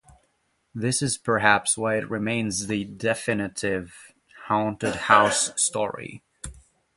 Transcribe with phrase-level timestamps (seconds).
[0.73, 3.93] This is perhaps why it remains the definitive
[4.47, 6.23] haunted house story.